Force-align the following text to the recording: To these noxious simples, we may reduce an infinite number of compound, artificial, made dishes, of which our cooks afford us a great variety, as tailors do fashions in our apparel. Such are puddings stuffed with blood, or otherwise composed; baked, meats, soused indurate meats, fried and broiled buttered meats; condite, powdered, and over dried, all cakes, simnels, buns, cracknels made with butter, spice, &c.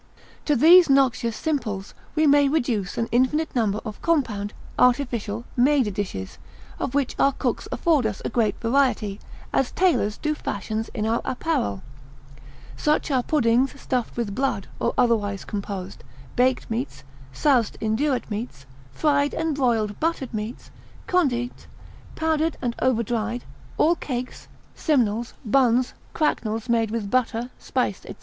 To 0.45 0.55
these 0.55 0.89
noxious 0.89 1.37
simples, 1.37 1.93
we 2.15 2.25
may 2.25 2.49
reduce 2.49 2.97
an 2.97 3.07
infinite 3.11 3.53
number 3.55 3.79
of 3.85 4.01
compound, 4.01 4.51
artificial, 4.79 5.45
made 5.55 5.93
dishes, 5.93 6.39
of 6.79 6.95
which 6.95 7.13
our 7.19 7.33
cooks 7.33 7.67
afford 7.71 8.07
us 8.07 8.19
a 8.25 8.29
great 8.29 8.59
variety, 8.59 9.19
as 9.53 9.71
tailors 9.71 10.17
do 10.17 10.33
fashions 10.33 10.89
in 10.95 11.05
our 11.05 11.21
apparel. 11.23 11.83
Such 12.75 13.11
are 13.11 13.21
puddings 13.21 13.79
stuffed 13.79 14.17
with 14.17 14.33
blood, 14.33 14.67
or 14.79 14.95
otherwise 14.97 15.45
composed; 15.45 16.03
baked, 16.35 16.67
meats, 16.67 17.03
soused 17.31 17.77
indurate 17.79 18.31
meats, 18.31 18.65
fried 18.91 19.35
and 19.35 19.53
broiled 19.53 19.99
buttered 19.99 20.33
meats; 20.33 20.71
condite, 21.05 21.67
powdered, 22.15 22.57
and 22.59 22.73
over 22.81 23.03
dried, 23.03 23.43
all 23.77 23.95
cakes, 23.95 24.47
simnels, 24.73 25.35
buns, 25.45 25.93
cracknels 26.15 26.69
made 26.69 26.89
with 26.89 27.11
butter, 27.11 27.51
spice, 27.59 28.01
&c. 28.01 28.15